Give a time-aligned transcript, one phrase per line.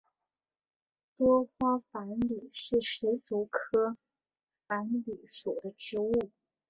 [1.15, 3.97] 多花繁缕是石竹科
[4.65, 6.11] 繁缕属的植物。